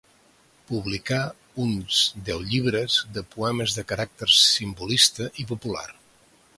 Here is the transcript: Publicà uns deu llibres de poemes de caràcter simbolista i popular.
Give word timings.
Publicà 0.69 1.19
uns 1.65 1.99
deu 2.31 2.41
llibres 2.47 2.97
de 3.19 3.25
poemes 3.37 3.79
de 3.79 3.87
caràcter 3.93 4.33
simbolista 4.41 5.33
i 5.45 5.51
popular. 5.55 5.89